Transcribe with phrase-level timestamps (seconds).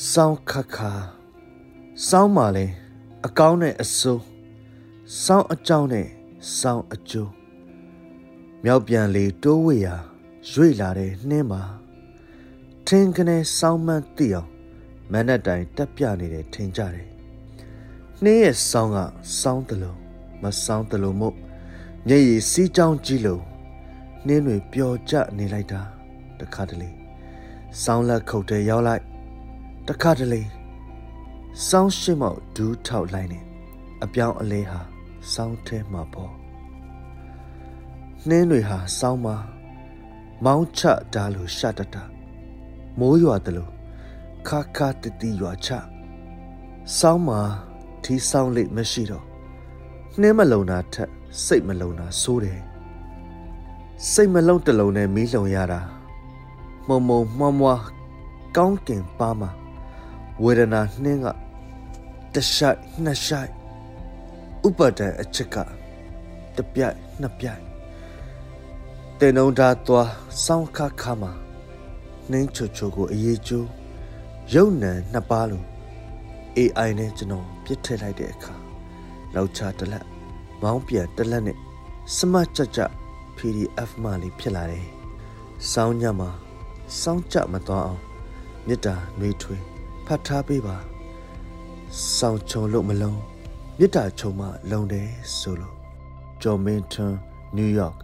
[0.00, 0.92] စောင်းခခါ
[2.08, 2.66] စောင်းမှလဲ
[3.26, 4.24] အကောင်းနဲ့အဆိုး
[5.24, 6.06] စောင်းအကြောင်းနဲ့
[6.58, 7.30] စောင်းအကျိုး
[8.64, 9.96] မြောက်ပြန်လေတိုးဝေရာ
[10.50, 11.62] ရွေ့လာတဲ့နှင်းမှာ
[12.86, 14.48] ထင်းကနေစောင်းမှန်းသိအောင်
[15.12, 17.08] မနက်တိုင်တက်ပြနေတယ်ထင်ကြတယ်
[18.22, 18.98] နှင်းရဲ့စောင်းက
[19.40, 19.98] စောင်းတလုံး
[20.42, 21.36] မစောင်းတလုံးမို့
[22.06, 23.42] မျက်ရည်စီးကြောင်းကြီးလို့
[24.26, 25.80] နှင်းတွေပျော်ကျနေလိုက်တာ
[26.40, 26.90] တခါတလေ
[27.82, 29.11] စောင်းလက်ခုတ်တဲ့ရောက်လိုက်
[29.88, 30.42] တခါတလေ
[31.68, 33.40] စောင်းရှိမောက်ဒူးထောက်လိုက်နေ
[34.04, 34.80] အပြောင်းအလဲဟာ
[35.32, 36.32] စောင်းထဲမှာပေါ့
[38.28, 39.36] နှင်းတွေဟာစောင်းမှာ
[40.44, 40.82] မောင်းချ
[41.14, 41.96] တာလို့ရှတတ
[42.98, 43.70] မိုးရွာတယ်လို့
[44.48, 45.68] ခါခါတတီရွာချ
[46.98, 47.40] စောင်းမှာ
[48.02, 49.24] ထီစောင်းလိမရှိတော့
[50.20, 51.10] နှင်းမလုံတာထက်
[51.44, 52.60] စိတ်မလုံတာဆိုးတယ်
[54.12, 55.80] စိတ်မလုံတလုံးနဲ့မီးလုံရတာ
[56.88, 57.82] မုံမုံမွားမွား
[58.56, 59.50] ကောင်းကင်ပါမှာ
[60.44, 61.26] ဝေဒနာနှင်းက
[62.34, 63.50] တရှိုက်နှစ်ရှိုက်
[64.66, 65.56] ဥပဒံအချက်က
[66.56, 67.62] တပြိုက်နှစ်ပြိုက်
[69.18, 70.10] တင်ုံဓာသွား
[70.44, 71.32] စောင်းခါခါမှာ
[72.30, 73.68] နှင်းချိုချိုကိုအေးကျိုး
[74.54, 75.66] ရုပ်နံနှစ်ပါးလို့
[76.58, 78.54] AI နဲ့ကျွန်တော်ပြစ်ထည့်လိုက်တဲ့အခါ
[79.34, 80.06] လောက်ချတလက်
[80.62, 81.58] မောင်းပြန်တလက်နဲ့
[82.16, 82.80] စမတ်ကြကြ
[83.36, 84.86] PDF မှလေးဖြစ်လာတယ်။
[85.72, 86.30] စောင်းညမှာ
[87.00, 88.02] စောင်းကြမသွားအောင်
[88.66, 89.71] မေတ္တာနှွေးထွေးဖ
[90.14, 90.76] တ်ထားပေးပါ။
[92.16, 93.20] စောင်းချုံလို့မလုံး
[93.78, 95.76] မေတ္တာချုံမှလုံတယ်ဆိုလို့
[96.42, 97.14] ဂျော်မင်တွန်
[97.56, 97.96] နယူးယောက်